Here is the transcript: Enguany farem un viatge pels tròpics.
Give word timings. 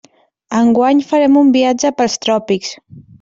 Enguany 0.59 1.03
farem 1.09 1.37
un 1.41 1.51
viatge 1.57 1.91
pels 1.99 2.17
tròpics. 2.27 2.73